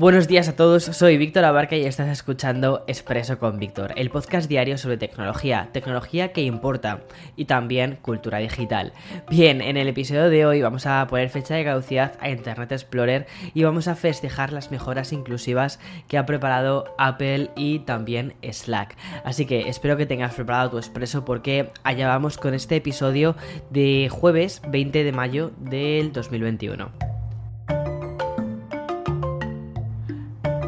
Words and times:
Buenos 0.00 0.28
días 0.28 0.48
a 0.48 0.56
todos, 0.56 0.84
soy 0.84 1.18
Víctor 1.18 1.44
Abarca 1.44 1.76
y 1.76 1.84
estás 1.84 2.08
escuchando 2.08 2.84
Expreso 2.86 3.38
con 3.38 3.58
Víctor, 3.58 3.92
el 3.96 4.08
podcast 4.08 4.48
diario 4.48 4.78
sobre 4.78 4.96
tecnología, 4.96 5.68
tecnología 5.74 6.32
que 6.32 6.40
importa 6.40 7.02
y 7.36 7.44
también 7.44 7.98
cultura 8.00 8.38
digital. 8.38 8.94
Bien, 9.28 9.60
en 9.60 9.76
el 9.76 9.88
episodio 9.88 10.30
de 10.30 10.46
hoy 10.46 10.62
vamos 10.62 10.86
a 10.86 11.06
poner 11.06 11.28
fecha 11.28 11.54
de 11.54 11.64
caducidad 11.64 12.14
a 12.18 12.30
Internet 12.30 12.72
Explorer 12.72 13.26
y 13.52 13.62
vamos 13.62 13.88
a 13.88 13.94
festejar 13.94 14.54
las 14.54 14.70
mejoras 14.70 15.12
inclusivas 15.12 15.78
que 16.08 16.16
ha 16.16 16.24
preparado 16.24 16.94
Apple 16.96 17.50
y 17.54 17.80
también 17.80 18.32
Slack. 18.42 18.96
Así 19.22 19.44
que 19.44 19.68
espero 19.68 19.98
que 19.98 20.06
tengas 20.06 20.32
preparado 20.32 20.70
tu 20.70 20.78
expreso 20.78 21.26
porque 21.26 21.72
allá 21.82 22.08
vamos 22.08 22.38
con 22.38 22.54
este 22.54 22.76
episodio 22.76 23.36
de 23.68 24.08
jueves 24.10 24.62
20 24.66 25.04
de 25.04 25.12
mayo 25.12 25.52
del 25.58 26.10
2021. 26.14 27.09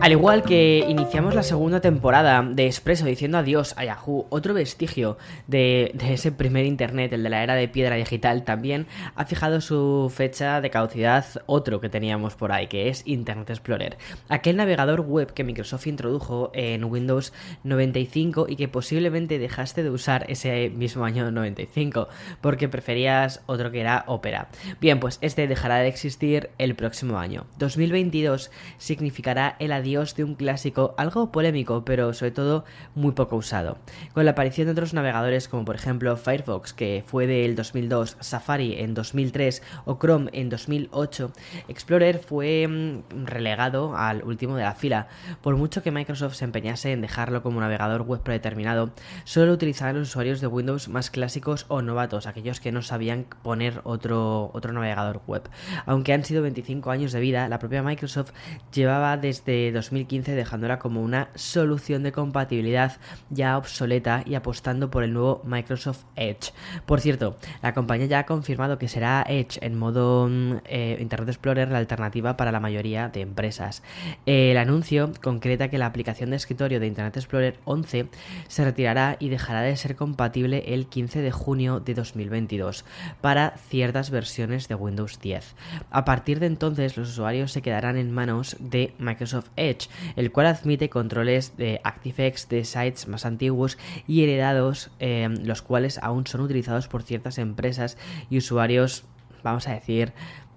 Al 0.02 0.10
igual 0.10 0.42
que 0.42 0.84
iniciamos 0.88 1.36
la 1.36 1.44
segunda 1.44 1.80
temporada 1.80 2.42
de 2.42 2.66
Expreso 2.66 3.04
diciendo 3.06 3.38
adiós 3.38 3.72
a 3.76 3.84
Yahoo, 3.84 4.26
otro 4.30 4.52
vestigio 4.52 5.16
de, 5.46 5.94
ese 6.10 6.32
primer 6.32 6.66
Internet, 6.66 7.12
el 7.12 7.22
de 7.22 7.30
la 7.30 7.44
era 7.44 7.54
de 7.54 7.68
piedra 7.68 7.94
digital, 7.94 8.42
también 8.42 8.88
ha 9.14 9.26
fijado 9.26 9.60
su 9.60 10.12
fecha 10.12 10.60
de 10.60 10.70
caducidad 10.70 11.24
otro 11.46 11.80
que 11.80 11.88
teníamos 11.88 12.34
por 12.34 12.50
ahí, 12.50 12.66
que 12.66 12.88
es 12.88 13.06
Internet 13.06 13.50
Explorer. 13.50 13.96
Aquel 14.28 14.56
navegador 14.56 15.02
web 15.02 15.32
que 15.32 15.44
Microsoft 15.44 15.86
introdujo 15.86 16.50
en 16.52 16.82
Windows 16.82 17.32
95 17.62 18.46
y 18.48 18.56
que 18.56 18.66
posiblemente 18.66 19.38
dejaste 19.38 19.84
de 19.84 19.90
usar 19.90 20.26
ese 20.28 20.68
mismo 20.70 21.04
año 21.04 21.30
95 21.30 22.08
porque 22.40 22.68
preferías 22.68 23.40
otro 23.46 23.70
que 23.70 23.82
era 23.82 24.02
Opera. 24.08 24.48
Bien, 24.80 24.98
pues 24.98 25.18
este 25.20 25.46
dejará 25.46 25.76
de 25.76 25.86
existir 25.86 26.50
el 26.58 26.74
próximo 26.74 27.20
año. 27.20 27.46
2022 27.58 28.50
significará 28.78 29.54
el 29.60 29.70
adiós 29.70 29.91
de 29.92 30.24
un 30.24 30.36
clásico 30.36 30.94
algo 30.96 31.30
polémico, 31.30 31.84
pero 31.84 32.14
sobre 32.14 32.30
todo 32.30 32.64
muy 32.94 33.12
poco 33.12 33.36
usado. 33.36 33.76
Con 34.14 34.24
la 34.24 34.30
aparición 34.30 34.66
de 34.66 34.72
otros 34.72 34.94
navegadores 34.94 35.48
como 35.48 35.66
por 35.66 35.74
ejemplo 35.74 36.16
Firefox, 36.16 36.72
que 36.72 37.04
fue 37.06 37.26
del 37.26 37.54
2002, 37.54 38.16
Safari 38.20 38.78
en 38.78 38.94
2003 38.94 39.62
o 39.84 39.98
Chrome 39.98 40.30
en 40.32 40.48
2008, 40.48 41.30
Explorer 41.68 42.20
fue 42.20 42.66
mm, 42.66 43.26
relegado 43.26 43.94
al 43.94 44.24
último 44.24 44.56
de 44.56 44.62
la 44.62 44.74
fila. 44.74 45.08
Por 45.42 45.56
mucho 45.56 45.82
que 45.82 45.90
Microsoft 45.90 46.36
se 46.36 46.46
empeñase 46.46 46.92
en 46.92 47.02
dejarlo 47.02 47.42
como 47.42 47.60
navegador 47.60 48.02
web 48.02 48.22
predeterminado, 48.22 48.92
solo 49.24 49.52
utilizaban 49.52 49.98
los 49.98 50.08
usuarios 50.08 50.40
de 50.40 50.46
Windows 50.46 50.88
más 50.88 51.10
clásicos 51.10 51.66
o 51.68 51.82
novatos, 51.82 52.26
aquellos 52.26 52.60
que 52.60 52.72
no 52.72 52.80
sabían 52.80 53.26
poner 53.42 53.82
otro, 53.84 54.50
otro 54.54 54.72
navegador 54.72 55.20
web. 55.26 55.42
Aunque 55.84 56.14
han 56.14 56.24
sido 56.24 56.40
25 56.40 56.90
años 56.90 57.12
de 57.12 57.20
vida, 57.20 57.46
la 57.50 57.58
propia 57.58 57.82
Microsoft 57.82 58.32
llevaba 58.72 59.18
desde 59.18 59.70
2015 59.82 60.34
dejándola 60.34 60.78
como 60.78 61.02
una 61.02 61.28
solución 61.34 62.02
de 62.02 62.12
compatibilidad 62.12 62.98
ya 63.30 63.58
obsoleta 63.58 64.22
y 64.24 64.34
apostando 64.34 64.90
por 64.90 65.02
el 65.02 65.12
nuevo 65.12 65.42
Microsoft 65.44 66.04
Edge. 66.16 66.52
Por 66.86 67.00
cierto, 67.00 67.36
la 67.62 67.74
compañía 67.74 68.06
ya 68.06 68.20
ha 68.20 68.26
confirmado 68.26 68.78
que 68.78 68.88
será 68.88 69.24
Edge 69.28 69.58
en 69.60 69.76
modo 69.76 70.28
mm, 70.28 70.58
eh, 70.66 70.98
Internet 71.00 71.28
Explorer 71.30 71.68
la 71.68 71.78
alternativa 71.78 72.36
para 72.36 72.52
la 72.52 72.60
mayoría 72.60 73.08
de 73.08 73.22
empresas. 73.22 73.82
El 74.24 74.56
anuncio 74.56 75.12
concreta 75.22 75.68
que 75.68 75.78
la 75.78 75.86
aplicación 75.86 76.30
de 76.30 76.36
escritorio 76.36 76.78
de 76.78 76.86
Internet 76.86 77.16
Explorer 77.16 77.58
11 77.64 78.06
se 78.48 78.64
retirará 78.64 79.16
y 79.18 79.28
dejará 79.28 79.62
de 79.62 79.76
ser 79.76 79.96
compatible 79.96 80.74
el 80.74 80.86
15 80.86 81.20
de 81.20 81.32
junio 81.32 81.80
de 81.80 81.94
2022 81.94 82.84
para 83.20 83.56
ciertas 83.68 84.10
versiones 84.10 84.68
de 84.68 84.74
Windows 84.74 85.18
10. 85.20 85.54
A 85.90 86.04
partir 86.04 86.38
de 86.38 86.46
entonces 86.46 86.96
los 86.96 87.10
usuarios 87.10 87.52
se 87.52 87.62
quedarán 87.62 87.96
en 87.96 88.12
manos 88.12 88.56
de 88.60 88.94
Microsoft 88.98 89.48
Edge 89.56 89.71
el 90.16 90.32
cual 90.32 90.46
admite 90.46 90.88
controles 90.88 91.56
de 91.56 91.80
ActiveX 91.84 92.48
de 92.48 92.64
sites 92.64 93.08
más 93.08 93.26
antiguos 93.26 93.78
y 94.06 94.22
heredados, 94.22 94.90
eh, 95.00 95.28
los 95.42 95.62
cuales 95.62 95.98
aún 95.98 96.26
son 96.26 96.40
utilizados 96.40 96.88
por 96.88 97.02
ciertas 97.02 97.38
empresas 97.38 97.98
y 98.30 98.38
usuarios, 98.38 99.04
vamos 99.42 99.68
a 99.68 99.74
decir, 99.74 100.12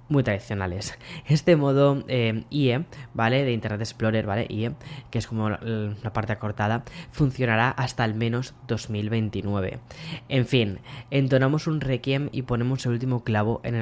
muy 0.10 0.24
tradicionales. 0.24 0.98
Este 1.28 1.56
modo 1.56 2.04
eh, 2.08 2.44
IE, 2.50 2.86
¿vale? 3.14 3.44
De 3.44 3.52
Internet 3.52 3.82
Explorer, 3.82 4.26
¿vale? 4.26 4.46
IE, 4.50 4.74
que 5.10 5.18
es 5.18 5.28
como 5.28 5.50
la 5.50 6.14
parte 6.14 6.34
acortada, 6.34 6.84
funcionará 7.12 7.70
hasta 7.70 8.04
al 8.04 8.14
menos 8.14 8.54
2029. 8.68 9.80
En 10.30 10.46
fin, 10.46 10.80
entonamos 11.10 11.68
un 11.68 11.82
requiem 11.82 12.30
y 12.32 12.44
ponemos 12.44 12.86
el 12.86 12.94
último 12.94 13.24
clavo 13.24 13.62
en 13.64 13.76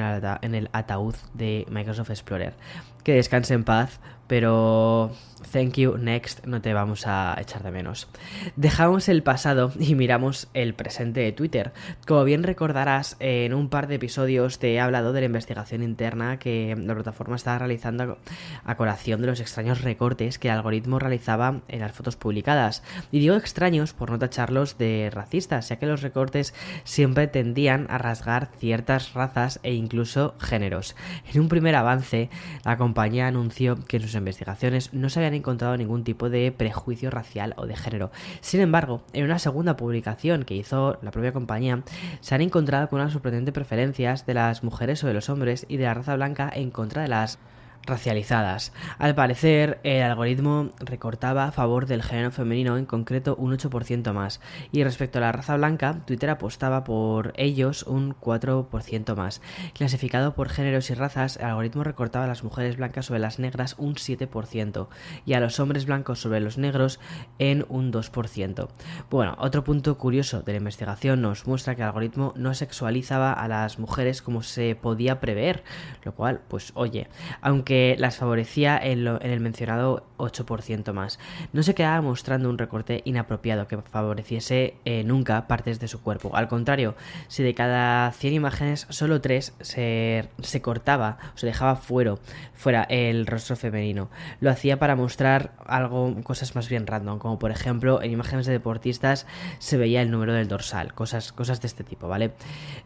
el 0.56 0.70
ataúd 0.72 1.16
de 1.34 1.66
Microsoft 1.70 2.12
Explorer. 2.12 2.54
Que 3.04 3.14
descanse 3.14 3.54
en 3.54 3.64
paz, 3.64 4.00
pero 4.28 5.12
thank 5.52 5.74
you, 5.74 5.98
next, 5.98 6.46
no 6.46 6.62
te 6.62 6.74
vamos 6.74 7.06
a 7.06 7.38
echar 7.40 7.64
de 7.64 7.72
menos. 7.72 8.08
Dejamos 8.56 9.08
el 9.08 9.24
pasado 9.24 9.72
y 9.80 9.96
miramos 9.96 10.48
el 10.54 10.74
presente 10.74 11.20
de 11.20 11.32
Twitter. 11.32 11.74
Como 12.08 12.24
bien 12.24 12.44
recordarás, 12.44 13.16
en 13.20 13.54
un 13.54 13.70
par 13.70 13.88
de 13.88 13.96
episodios 13.96 14.60
te 14.60 14.74
he 14.74 14.80
hablado 14.80 15.14
de 15.14 15.22
la 15.22 15.28
investigación 15.28 15.84
interna 15.84 16.40
que 16.40 16.76
la 16.78 16.96
plataforma 16.96 17.36
estaba 17.36 17.60
realizando 17.60 18.18
a 18.64 18.76
colación 18.76 19.22
de 19.22 19.28
los 19.28 19.40
extraños 19.40 19.82
recortes 19.82 20.40
que 20.40 20.48
el 20.48 20.56
algoritmo 20.56 21.00
realizaba 21.00 21.62
en 21.68 21.82
las 21.82 21.92
fotos 21.92 22.16
publicadas. 22.16 22.84
Y 23.12 23.20
digo 23.20 23.36
extraños 23.36 23.94
por 23.94 24.10
no 24.10 24.20
tacharlos 24.20 24.78
de 24.78 25.10
racistas, 25.14 25.70
ya 25.70 25.78
que 25.78 25.86
los 25.86 26.02
recortes 26.02 26.54
siempre 26.84 27.28
tendían 27.28 27.88
a 27.90 27.98
rasgar 27.98 28.50
ciertas 28.58 29.14
razas 29.14 29.60
e 29.64 29.74
incluso 29.74 30.36
géneros. 30.40 30.96
En 31.32 31.42
un 31.42 31.50
primer 31.50 31.76
avance, 31.76 32.30
la 32.66 32.78
compañía 32.94 33.26
anunció 33.26 33.76
que 33.88 33.98
en 33.98 34.04
sus 34.04 34.14
investigaciones 34.14 34.94
no 34.94 35.10
se 35.10 35.18
habían 35.18 35.34
encontrado 35.34 35.76
ningún 35.76 36.04
tipo 36.04 36.30
de 36.30 36.52
prejuicio 36.52 37.10
racial 37.10 37.56
o 37.58 37.66
de 37.66 37.76
género. 37.76 38.12
Sin 38.40 38.62
embargo, 38.62 39.02
en 39.14 39.24
una 39.24 39.40
segunda 39.40 39.76
publicación 39.76 40.44
que 40.44 40.54
hizo 40.54 41.00
la 41.02 41.10
propia 41.10 41.34
compañía, 41.34 41.82
se 42.22 42.36
han 42.36 42.42
encontrado 42.42 42.90
con 42.90 43.00
unas 43.00 43.14
sorprendentes 43.14 43.52
preferencias 43.52 44.28
de 44.28 44.36
las 44.36 44.64
mujeres 44.64 45.00
sobre 45.00 45.16
los 45.16 45.28
hombres 45.30 45.66
y 45.70 45.78
de 45.78 45.86
la 45.86 45.96
raza 45.96 46.16
blanca 46.16 46.52
en 46.54 46.70
contra 46.70 47.02
de 47.02 47.08
las 47.08 47.40
racializadas. 47.86 48.72
Al 48.98 49.16
parecer, 49.16 49.80
el 49.84 50.04
algoritmo 50.04 50.70
recortaba 50.80 51.46
a 51.46 51.52
favor 51.52 51.86
del 51.86 52.04
género 52.04 52.32
femenino, 52.32 52.78
en 52.78 52.86
concreto 52.86 53.36
un 53.36 53.58
8% 53.58 54.14
más, 54.14 54.40
y 54.72 54.84
respecto 54.84 55.18
a 55.18 55.22
la 55.22 55.32
raza 55.32 55.58
blanca, 55.58 56.02
Twitter 56.06 56.30
apostaba 56.30 56.84
por 56.84 57.34
ellos 57.36 57.84
un 57.84 58.16
4% 58.16 59.16
más. 59.16 59.42
Clasificado 59.74 60.34
por 60.34 60.50
géneros 60.50 60.90
y 60.90 60.94
razas, 60.94 61.38
el 61.38 61.46
algoritmo 61.46 61.84
recortaba 61.84 62.26
a 62.26 62.28
las 62.28 62.44
mujeres 62.44 62.78
blancas 62.78 63.08
sobre 63.08 63.20
las 63.20 63.40
negras 63.40 63.76
un 63.78 63.96
7% 63.96 64.88
y 65.26 65.34
a 65.34 65.40
los 65.40 65.60
hombres 65.60 65.86
blancos 65.86 66.20
sobre 66.20 66.40
los 66.40 66.58
negros 66.58 67.00
en 67.40 67.66
un 67.70 67.92
2%. 67.92 68.70
Bueno, 69.10 69.36
otro 69.40 69.64
punto 69.64 69.98
curioso 69.98 70.42
de 70.42 70.54
la 70.54 70.58
investigación 70.60 71.22
nos 71.22 71.48
muestra 71.48 71.76
que 71.76 71.82
el 71.82 71.88
algoritmo 71.88 72.34
no 72.36 72.54
sexualizaba 72.54 73.34
a 73.34 73.48
las 73.48 73.80
mujeres 73.80 74.22
como 74.22 74.44
se 74.44 74.76
podía 74.76 75.20
prever, 75.20 75.64
lo 76.04 76.14
cual, 76.14 76.42
pues 76.48 76.72
oye, 76.76 77.08
aunque 77.42 77.73
las 77.98 78.18
favorecía 78.18 78.78
en, 78.78 79.08
el 79.08 79.40
mencionado 79.40 80.06
8% 80.18 80.94
más. 80.94 81.20
No 81.52 81.64
se 81.64 81.76
quedaba 81.76 82.02
mostrando 82.02 82.50
un 82.50 82.58
recorte 82.58 83.02
inapropiado 83.06 83.68
que 83.68 83.78
favoreciese 83.82 84.76
eh, 84.86 85.04
nunca 85.04 85.48
partes 85.48 85.80
de 85.80 85.88
su 85.88 86.02
cuerpo. 86.02 86.36
Al 86.36 86.48
contrario, 86.48 86.96
si 87.28 87.44
de 87.44 87.54
cada 87.54 88.12
100 88.12 88.34
imágenes 88.34 88.88
solo 88.90 89.22
3 89.22 89.54
se, 89.60 90.30
se 90.42 90.62
cortaba 90.62 91.18
o 91.36 91.38
se 91.38 91.46
dejaba 91.46 91.76
fuera, 91.76 92.16
fuera 92.54 92.84
el 92.84 93.28
rostro 93.28 93.56
femenino, 93.56 94.10
lo 94.40 94.50
hacía 94.50 94.80
para 94.80 94.96
mostrar 94.96 95.52
algo, 95.66 96.16
cosas 96.24 96.56
más 96.56 96.70
bien 96.70 96.88
random, 96.88 97.20
como 97.20 97.40
por 97.40 97.52
ejemplo 97.52 98.02
en 98.02 98.12
imágenes 98.12 98.46
de 98.46 98.54
deportistas 98.54 99.26
se 99.60 99.78
veía 99.78 100.02
el 100.02 100.12
número 100.12 100.34
del 100.34 100.48
dorsal, 100.48 100.94
cosas, 100.94 101.32
cosas 101.32 101.62
de 101.62 101.68
este 101.68 101.84
tipo, 101.84 102.08
¿vale? 102.08 102.32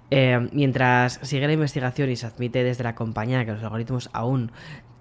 Eh, 0.10 0.48
mientras 0.52 1.20
sigue 1.24 1.48
la 1.48 1.54
investigación 1.54 2.10
y 2.10 2.16
se 2.16 2.26
admite 2.26 2.64
desde 2.64 2.84
la 2.84 2.96
compañía 2.96 3.46
que 3.46 3.52
los 3.52 3.64
algoritmos 3.64 4.10
aún 4.14 4.52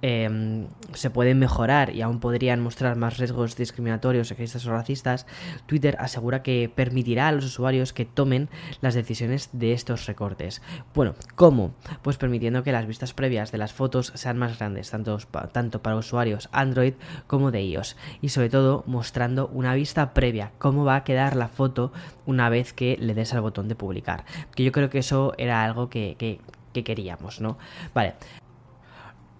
em, 0.02 0.66
se 0.92 1.10
pueden 1.10 1.38
mejorar 1.38 1.94
y 1.94 2.02
aún 2.02 2.20
podrían 2.20 2.60
mostrar 2.60 2.96
más 2.96 3.18
riesgos 3.18 3.56
discriminatorios, 3.56 4.28
sexistas 4.28 4.66
o 4.66 4.70
racistas, 4.70 5.26
Twitter 5.66 5.96
asegura 5.98 6.42
que 6.42 6.70
permitirá 6.72 7.28
a 7.28 7.32
los 7.32 7.44
usuarios 7.44 7.92
que 7.92 8.04
tomen 8.04 8.48
las 8.80 8.94
decisiones 8.94 9.50
de 9.52 9.72
estos 9.72 10.06
recortes. 10.06 10.62
Bueno, 10.94 11.14
¿cómo? 11.34 11.74
Pues 12.02 12.18
permitiendo 12.18 12.62
que 12.62 12.72
las 12.72 12.86
vistas 12.86 13.14
previas 13.14 13.52
de 13.52 13.58
las 13.58 13.72
fotos 13.72 14.12
sean 14.14 14.38
más 14.38 14.58
grandes, 14.58 14.90
tanto, 14.90 15.18
tanto 15.52 15.82
para 15.82 15.96
usuarios 15.96 16.48
Android 16.52 16.94
como 17.26 17.50
de 17.50 17.62
iOS, 17.64 17.96
y 18.20 18.28
sobre 18.28 18.50
todo 18.50 18.84
mostrando 18.86 19.48
una 19.48 19.74
vista 19.74 20.14
previa, 20.14 20.52
cómo 20.58 20.84
va 20.84 20.96
a 20.96 21.04
quedar 21.04 21.36
la 21.36 21.48
foto 21.48 21.92
una 22.26 22.48
vez 22.48 22.72
que 22.72 22.96
le 23.00 23.14
des 23.14 23.34
al 23.34 23.40
botón 23.40 23.68
de 23.68 23.74
publicar. 23.74 24.24
Que 24.54 24.64
yo 24.64 24.72
creo 24.72 24.90
que 24.90 24.98
eso 24.98 25.34
era 25.38 25.64
algo 25.64 25.88
que, 25.88 26.16
que, 26.18 26.40
que 26.72 26.84
queríamos, 26.84 27.40
¿no? 27.40 27.58
Vale. 27.94 28.14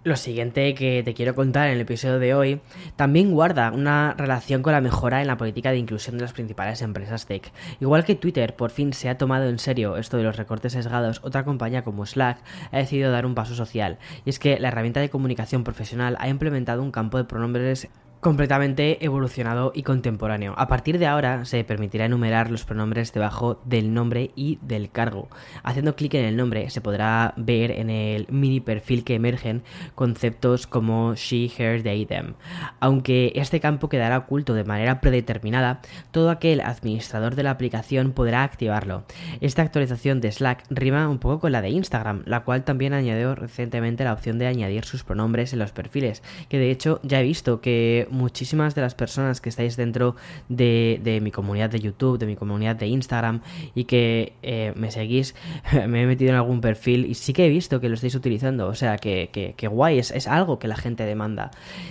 Lo 0.07 0.15
siguiente 0.15 0.73
que 0.77 1.03
te 1.03 1.15
quiero 1.15 1.35
contar 1.35 1.67
en 1.67 1.75
el 1.75 1.81
episodio 1.81 2.21
de 2.21 2.33
hoy 2.33 2.61
también 2.95 3.33
guarda 3.33 3.73
una 3.73 4.15
relación 4.17 4.63
con 4.63 4.73
la 4.73 4.81
mejora 4.81 5.21
en 5.21 5.27
la 5.27 5.37
política 5.37 5.73
de 5.73 5.79
inclusión 5.79 6.17
de 6.17 6.23
las 6.23 6.33
principales 6.33 6.81
empresas 6.81 7.27
tech. 7.27 7.51
Igual 7.81 8.05
que 8.05 8.15
Twitter 8.15 8.55
por 8.55 8.71
fin 8.71 8.93
se 8.93 9.09
ha 9.09 9.19
tomado 9.19 9.49
en 9.49 9.59
serio 9.59 9.97
esto 9.97 10.17
de 10.17 10.23
los 10.23 10.37
recortes 10.37 10.75
sesgados, 10.75 11.19
otra 11.25 11.45
compañía 11.45 11.83
como 11.83 12.07
Slack 12.07 12.39
ha 12.71 12.79
decidido 12.79 13.11
dar 13.11 13.27
un 13.27 13.35
paso 13.35 13.57
social. 13.57 13.99
Y 14.25 14.31
es 14.31 14.39
que 14.39 14.61
la 14.61 14.69
herramienta 14.69 15.01
de 15.01 15.11
comunicación 15.11 15.65
profesional 15.65 16.17
ha 16.21 16.29
implementado 16.29 16.85
un 16.85 16.93
campo 16.93 17.19
de 17.19 17.25
pronombres 17.25 17.89
completamente 18.21 19.05
evolucionado 19.05 19.73
y 19.75 19.83
contemporáneo. 19.83 20.55
A 20.57 20.69
partir 20.69 20.99
de 20.99 21.07
ahora 21.07 21.45
se 21.45 21.63
permitirá 21.65 22.07
enumerar 22.07 22.51
los 22.51 22.65
pronombres 22.65 23.13
debajo 23.13 23.61
del 23.65 23.95
nombre 23.95 24.31
y 24.35 24.59
del 24.63 24.91
cargo. 24.91 25.29
Haciendo 25.63 25.95
clic 25.97 26.15
en 26.15 26.25
el 26.25 26.37
nombre 26.37 26.71
se 26.71 26.81
podrá 26.81 27.35
ver 27.37 27.71
en 27.71 27.91
el 27.91 28.27
mini 28.31 28.61
perfil 28.61 29.05
que 29.05 29.15
emergen 29.15 29.63
conceptos 29.95 30.67
como 30.67 31.15
she, 31.15 31.51
her, 31.57 31.83
they, 31.83 32.07
them. 32.07 32.35
Aunque 32.81 33.33
este 33.37 33.61
campo 33.61 33.89
quedará 33.89 34.19
oculto 34.19 34.55
de 34.55 34.65
manera 34.65 35.01
predeterminada, 35.01 35.81
todo 36.11 36.31
aquel 36.31 36.61
administrador 36.61 37.35
de 37.35 37.43
la 37.43 37.51
aplicación 37.51 38.13
podrá 38.13 38.43
activarlo. 38.43 39.05
Esta 39.41 39.63
actualización 39.63 40.21
de 40.21 40.33
Slack 40.33 40.65
rima 40.71 41.09
un 41.09 41.19
poco 41.19 41.41
con 41.41 41.53
la 41.53 41.63
de 41.63 41.71
Instagram, 41.71 42.23
la 42.27 42.45
cual 42.45 42.65
también 42.65 42.93
añadió 42.93 43.35
recientemente 43.35 44.05
la 44.05 44.13
opción 44.13 44.39
de 44.39 44.47
añadir 44.47 44.85
sus 44.85 45.05
pronombres 45.05 45.53
en 45.53 45.59
los 45.59 45.73
perfiles, 45.73 46.23
que 46.49 46.59
de 46.59 46.71
hecho 46.71 47.01
ya 47.03 47.21
he 47.21 47.25
visto 47.25 47.61
que 47.61 48.06
muchísimas 48.11 48.75
de 48.75 48.83
las 48.83 48.95
personas 48.95 49.41
que 49.41 49.49
estáis 49.49 49.77
dentro 49.77 50.17
de, 50.49 51.21
mi 51.23 51.31
comunidad 51.31 51.71
de 51.71 51.81
YouTube, 51.81 52.19
de 52.19 52.27
mi 52.27 52.37
comunidad 52.37 52.77
de 52.77 52.87
Instagram 52.87 53.41
y 53.75 53.85
que 53.85 54.35
eh, 54.43 54.73
me 54.77 54.91
seguís, 54.91 55.35
me 55.89 56.03
he 56.03 56.07
metido 56.07 56.31
en 56.31 56.37
algún 56.37 56.61
perfil 56.61 57.07
y 57.07 57.15
sí 57.15 57.33
que 57.33 57.47
he 57.47 57.49
visto 57.49 57.81
que 57.81 57.89
lo 57.89 57.95
estáis 57.95 58.15
utilizando. 58.15 58.69
O 58.69 58.75
sea, 58.75 58.97
que, 58.99 59.31
que, 59.57 59.69
guay, 59.69 59.99
es, 59.99 60.11
es, 60.11 60.27
algo 60.27 60.59
que 60.59 60.69
la 60.69 60.77
gente 60.77 61.05
demanda. 61.05 61.51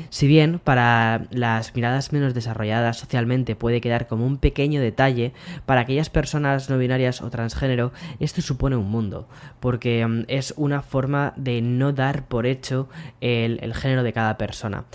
Si 0.09 0.27
bien 0.27 0.59
para 0.63 1.25
las 1.31 1.75
miradas 1.75 2.13
menos 2.13 2.33
desarrolladas 2.33 2.97
socialmente 2.97 3.56
puede 3.56 3.81
quedar 3.81 4.07
como 4.07 4.25
un 4.25 4.38
pequeño 4.38 4.81
detalle, 4.81 5.33
para 5.65 5.81
aquellas 5.81 6.09
personas 6.09 6.69
no 6.69 6.77
binarias 6.77 7.21
o 7.21 7.29
transgénero, 7.29 7.91
esto 8.19 8.41
supone 8.41 8.75
un 8.75 8.89
mundo, 8.89 9.27
porque 9.59 10.06
mm, 10.06 10.23
es 10.27 10.53
una 10.57 10.81
forma 10.81 11.33
de 11.35 11.62
no 11.62 11.94
dar 11.94 12.27
por 12.27 12.45
hecho 12.45 12.89
el, 13.21 13.59
el 13.62 13.73
género 13.73 14.03
de 14.03 14.13
cada 14.13 14.38
persona. 14.38 14.85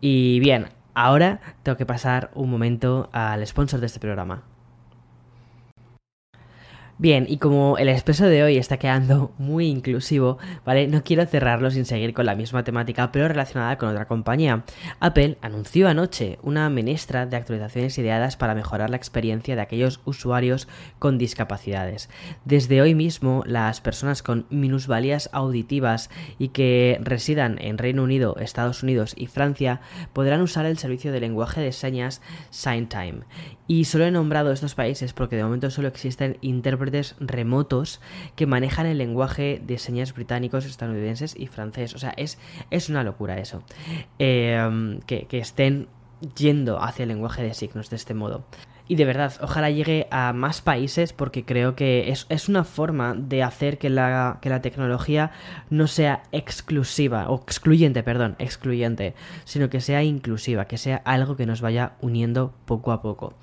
Y 0.00 0.40
bien, 0.40 0.68
ahora 0.94 1.40
tengo 1.62 1.76
que 1.76 1.86
pasar 1.86 2.30
un 2.34 2.50
momento 2.50 3.08
al 3.12 3.46
sponsor 3.46 3.80
de 3.80 3.86
este 3.86 4.00
programa. 4.00 4.42
Bien, 7.00 7.26
y 7.28 7.36
como 7.36 7.78
el 7.78 7.88
expreso 7.88 8.26
de 8.26 8.42
hoy 8.42 8.56
está 8.56 8.76
quedando 8.76 9.30
muy 9.38 9.66
inclusivo, 9.68 10.38
¿vale? 10.66 10.88
No 10.88 11.04
quiero 11.04 11.24
cerrarlo 11.26 11.70
sin 11.70 11.84
seguir 11.84 12.12
con 12.12 12.26
la 12.26 12.34
misma 12.34 12.64
temática, 12.64 13.12
pero 13.12 13.28
relacionada 13.28 13.78
con 13.78 13.90
otra 13.90 14.08
compañía. 14.08 14.64
Apple 14.98 15.38
anunció 15.40 15.86
anoche 15.86 16.40
una 16.42 16.68
menestra 16.70 17.24
de 17.24 17.36
actualizaciones 17.36 17.96
ideadas 17.98 18.36
para 18.36 18.56
mejorar 18.56 18.90
la 18.90 18.96
experiencia 18.96 19.54
de 19.54 19.62
aquellos 19.62 20.00
usuarios 20.06 20.66
con 20.98 21.18
discapacidades. 21.18 22.10
Desde 22.44 22.82
hoy 22.82 22.96
mismo, 22.96 23.44
las 23.46 23.80
personas 23.80 24.24
con 24.24 24.46
minusvalías 24.50 25.30
auditivas 25.32 26.10
y 26.36 26.48
que 26.48 26.98
residan 27.00 27.58
en 27.60 27.78
Reino 27.78 28.02
Unido, 28.02 28.34
Estados 28.40 28.82
Unidos 28.82 29.14
y 29.16 29.28
Francia 29.28 29.82
podrán 30.12 30.40
usar 30.40 30.66
el 30.66 30.78
servicio 30.78 31.12
de 31.12 31.20
lenguaje 31.20 31.60
de 31.60 31.70
señas 31.70 32.22
SignTime. 32.50 33.20
Y 33.68 33.84
solo 33.84 34.06
he 34.06 34.10
nombrado 34.10 34.50
estos 34.50 34.74
países 34.74 35.12
porque 35.12 35.36
de 35.36 35.44
momento 35.44 35.70
solo 35.70 35.88
existen 35.88 36.38
intérpretes 36.40 36.87
remotos 37.20 38.00
que 38.36 38.46
manejan 38.46 38.86
el 38.86 38.98
lenguaje 38.98 39.60
de 39.64 39.78
señas 39.78 40.14
británicos, 40.14 40.64
estadounidenses 40.64 41.34
y 41.36 41.46
francés. 41.46 41.94
O 41.94 41.98
sea, 41.98 42.14
es, 42.16 42.38
es 42.70 42.88
una 42.88 43.04
locura 43.04 43.38
eso. 43.38 43.62
Eh, 44.18 44.98
que, 45.06 45.26
que 45.26 45.38
estén 45.38 45.88
yendo 46.36 46.82
hacia 46.82 47.04
el 47.04 47.10
lenguaje 47.10 47.42
de 47.42 47.54
signos 47.54 47.90
de 47.90 47.96
este 47.96 48.14
modo. 48.14 48.44
Y 48.88 48.96
de 48.96 49.04
verdad, 49.04 49.34
ojalá 49.42 49.70
llegue 49.70 50.08
a 50.10 50.32
más 50.32 50.62
países 50.62 51.12
porque 51.12 51.44
creo 51.44 51.76
que 51.76 52.10
es, 52.10 52.48
una 52.48 52.64
forma 52.64 53.14
de 53.14 53.42
hacer 53.42 53.76
que 53.76 53.90
la, 53.90 54.38
que 54.40 54.48
la 54.48 54.62
tecnología 54.62 55.30
no 55.68 55.86
sea 55.86 56.22
exclusiva, 56.32 57.28
o 57.28 57.36
excluyente, 57.36 58.02
perdón, 58.02 58.34
excluyente, 58.38 59.14
sino 59.44 59.68
que 59.68 59.82
sea 59.82 60.02
inclusiva, 60.02 60.64
que 60.64 60.78
sea 60.78 61.02
algo 61.04 61.36
que 61.36 61.44
nos 61.44 61.60
vaya 61.60 61.92
uniendo 62.00 62.54
poco 62.64 62.92
a 62.92 63.02
poco. 63.02 63.34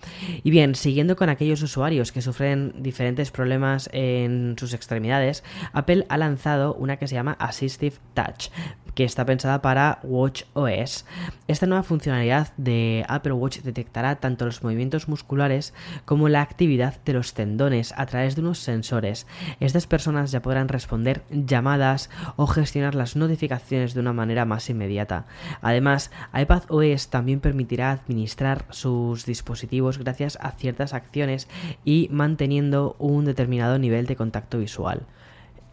Y 0.44 0.50
bien, 0.50 0.74
siguiendo 0.74 1.15
con 1.15 1.30
aquellos 1.30 1.62
usuarios 1.62 2.12
que 2.12 2.24
sufren 2.24 2.74
diferentes 2.80 3.30
problemas 3.30 3.89
en 3.94 4.56
sus 4.57 4.74
extremidades, 4.74 5.44
Apple 5.74 6.06
ha 6.09 6.18
lanzado 6.18 6.74
una 6.74 6.98
que 6.98 7.07
se 7.07 7.15
llama 7.15 7.38
Assistive 7.39 7.98
Touch, 8.15 8.50
que 8.95 9.03
está 9.03 9.25
pensada 9.25 9.62
para 9.62 10.00
Watch 10.03 10.44
OS. 10.53 11.06
Esta 11.47 11.68
nueva 11.68 11.83
funcionalidad 11.83 12.53
de 12.57 13.06
Apple 13.07 13.33
Watch 13.33 13.59
detectará 13.59 14.15
tanto 14.15 14.45
los 14.45 14.63
movimientos 14.63 15.07
musculares 15.07 15.74
como 16.06 16.30
la 16.30 16.42
actividad 16.42 16.95
de 17.03 17.13
los 17.13 17.33
tendones 17.33 17.94
a 17.97 18.06
través 18.06 18.36
de 18.36 18.42
unos 18.42 18.59
sensores. 18.59 19.27
Estas 19.59 19.86
personas 19.86 20.31
ya 20.31 20.42
podrán 20.42 20.69
responder 20.69 21.24
llamadas 21.30 22.09
o 22.38 22.47
gestionar 22.47 22.95
las 22.95 23.15
notificaciones 23.15 23.94
de 23.94 24.00
una 24.00 24.13
manera 24.13 24.45
más 24.45 24.69
inmediata. 24.69 25.25
Además, 25.62 26.09
iPad 26.33 26.63
OS 26.69 27.09
también 27.09 27.41
permitirá 27.41 27.91
administrar 27.91 28.65
sus 28.69 29.25
dispositivos 29.25 30.00
gracias 30.00 30.38
a 30.41 30.51
ciertas 30.51 30.94
acciones 30.94 31.50
y 31.83 32.07
manteniendo 32.12 32.95
un 32.98 33.25
determinado 33.25 33.77
nivel 33.77 34.06
de 34.06 34.15
contacto 34.15 34.57
visual. 34.57 35.06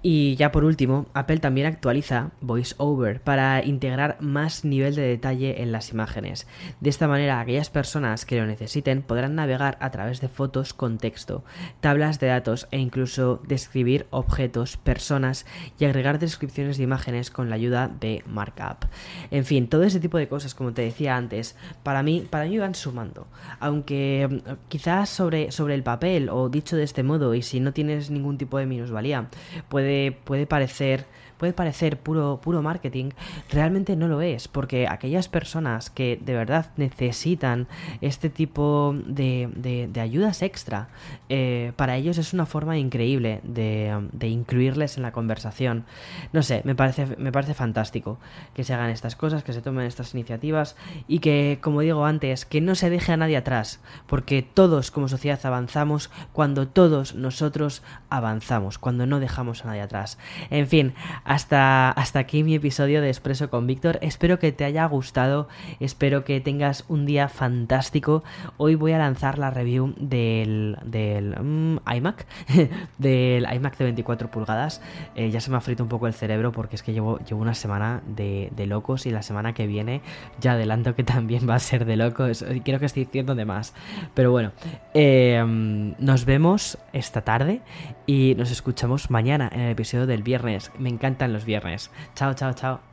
Y 0.05 0.35
ya 0.35 0.51
por 0.51 0.65
último, 0.65 1.07
Apple 1.15 1.39
también 1.39 1.69
actualiza 1.69 2.33
VoiceOver 2.41 3.21
para 3.21 3.65
integrar 3.65 4.17
más 4.21 4.65
nivel 4.65 4.97
de 4.97 5.03
detalle 5.03 5.63
en 5.63 5.71
las 5.71 5.93
imágenes. 5.93 6.49
De 6.81 6.91
esta 6.91 7.07
manera, 7.07 7.39
aquellas 7.39 7.71
personas 7.71 8.27
que 8.27 8.37
lo 8.37 8.47
necesiten 8.47 9.03
podrán 9.03 9.37
navegar 9.37 9.79
a 9.81 9.91
través 9.93 10.21
de 10.21 10.29
fotos 10.29 10.75
con 10.75 10.99
texto, 10.99 11.45
tablas 11.81 12.19
de 12.19 12.27
datos 12.27 12.67
e 12.73 12.79
incluso 12.79 13.41
describir 13.47 14.07
objetos, 14.11 14.77
personas 14.77 15.47
y 15.79 15.85
agregar 15.85 16.19
descripciones 16.19 16.79
de 16.79 16.83
imágenes 16.83 17.31
con 17.31 17.49
la 17.49 17.55
ayuda 17.55 17.89
de 17.89 18.25
Markup. 18.27 18.87
En 19.31 19.45
fin, 19.45 19.69
todo 19.69 19.85
ese 19.85 20.01
tipo 20.01 20.19
de 20.19 20.27
cosas, 20.27 20.57
como 20.57 20.73
te 20.73 20.83
decía 20.83 21.17
antes, 21.17 21.57
para 21.85 22.03
mí, 22.03 22.27
para 22.29 22.47
mí 22.47 22.59
van 22.59 22.75
sumando. 22.75 23.29
Aunque 23.61 24.29
mm, 24.29 24.51
quizás 24.69 25.11
sobre, 25.11 25.53
sobre 25.53 25.77
el 25.77 25.85
papel 25.85 26.29
o 26.29 26.49
dicho 26.49 26.75
de 26.77 26.83
este 26.83 27.05
modo 27.05 27.35
y 27.35 27.43
si 27.43 27.61
no 27.61 27.73
tienes 27.73 28.11
ningún 28.11 28.37
tipo 28.37 28.59
de 28.59 28.67
minusvalía, 28.67 29.29
puede 29.69 29.92
puede, 30.25 30.47
parecer 30.47 31.07
puede 31.43 31.55
parecer 31.55 31.99
puro, 31.99 32.39
puro 32.41 32.63
marketing, 32.63 33.11
realmente 33.51 33.97
no 33.97 34.07
lo 34.07 34.21
es, 34.23 34.47
porque 34.47 34.87
aquellas 34.87 35.27
personas 35.27 35.91
que 35.91 36.17
de 36.25 36.35
verdad 36.35 36.67
necesitan 36.77 37.67
este 38.01 38.31
tipo 38.31 38.95
de, 39.07 39.51
de, 39.57 40.01
ayudas 40.01 40.43
extra, 40.43 40.87
eh, 41.29 41.73
para 41.75 41.97
ellos 41.97 42.19
es 42.19 42.33
una 42.33 42.47
forma 42.47 42.79
increíble 42.79 43.41
de, 43.43 44.09
de, 44.13 44.29
incluirles 44.29 44.97
en 44.99 45.03
la 45.03 45.11
conversación. 45.11 45.85
No 46.33 46.45
sé, 46.45 46.63
me 46.65 46.77
parece, 46.77 47.17
me 47.17 47.33
parece 47.33 47.55
fantástico 47.55 48.19
que 48.55 48.63
se 48.63 48.75
hagan 48.75 48.91
estas 48.91 49.17
cosas, 49.17 49.43
que 49.43 49.53
se 49.53 49.63
tomen 49.63 49.87
estas 49.87 50.15
iniciativas 50.15 50.77
y 51.09 51.19
que, 51.19 51.59
como 51.61 51.81
digo 51.81 52.05
antes, 52.05 52.47
que 52.47 52.61
no 52.61 52.77
se 52.77 52.89
deje 52.89 53.11
a 53.11 53.17
nadie 53.17 53.37
atrás, 53.37 53.81
porque 54.07 54.43
todos 54.43 54.93
como 54.93 55.09
sociedad 55.09 55.41
avanzamos 55.43 56.09
cuando 56.33 56.69
todos 56.69 57.17
nosotros 57.17 57.83
avanzamos, 58.11 58.79
cuando 58.79 59.07
no 59.07 59.19
dejamos 59.19 59.65
a 59.65 59.67
nadie 59.67 59.81
atrás. 59.81 60.19
En 60.51 60.69
fin, 60.69 60.95
hasta, 61.33 61.91
hasta 61.91 62.19
aquí 62.19 62.45
mi 62.45 62.55
episodio 62.55 63.01
de 63.01 63.09
Expreso 63.09 63.49
con 63.49 63.67
Víctor. 63.67 63.99
Espero 64.03 64.39
que 64.39 64.53
te 64.53 64.65
haya 64.65 64.85
gustado, 64.85 65.49
espero 65.81 66.25
que 66.25 66.43
tengas 66.43 66.85
un 66.89 67.07
día 67.07 67.29
fantástico. 67.29 68.23
Hoy 68.59 68.75
voy 68.75 68.93
a 68.93 68.99
lanzar 68.99 69.39
la 69.39 69.49
review 69.49 69.95
del, 69.97 70.77
del 70.85 71.35
mm, 71.41 71.79
iMac, 71.91 72.27
del 72.99 73.47
iMac 73.51 73.79
de 73.79 73.85
24 73.85 74.31
pulgadas. 74.31 74.83
Eh, 75.15 75.31
ya 75.31 75.41
se 75.41 75.51
me 75.51 75.57
ha 75.57 75.63
frito 75.63 75.83
un 75.83 75.89
poco 75.89 76.07
el 76.07 76.13
cerebro 76.13 76.53
porque 76.53 76.77
es 76.77 76.83
que 76.83 76.93
llevo, 76.93 77.19
llevo 77.21 77.41
una 77.41 77.55
semana 77.55 78.03
de, 78.07 78.51
locos 78.67 79.07
y 79.07 79.11
la 79.11 79.23
semana 79.23 79.55
que 79.55 79.67
viene 79.67 80.03
ya 80.39 80.53
adelanto 80.53 80.95
que 80.95 81.03
también 81.03 81.49
va 81.49 81.55
a 81.55 81.61
ser 81.61 81.87
de 81.87 81.97
locos. 81.97 82.45
Creo 82.63 82.79
que 82.79 82.87
estoy 82.87 83.07
diciendo 83.07 83.35
de 83.35 83.47
más. 83.47 83.73
Pero 84.13 84.31
bueno, 84.31 84.53
em, 84.93 85.95
nos 85.99 86.27
vemos 86.27 86.77
esta 86.93 87.23
tarde 87.23 87.63
y 88.07 88.35
nos 88.37 88.51
escuchamos 88.51 89.11
mañana 89.11 89.49
en 89.51 89.61
el 89.61 89.71
episodio 89.71 90.07
del 90.07 90.23
viernes. 90.23 90.71
Me 90.79 90.91
encanta 90.91 91.22
los 91.29 91.45
viernes. 91.45 91.91
Chao, 92.15 92.35
chao, 92.35 92.53
chao. 92.53 92.92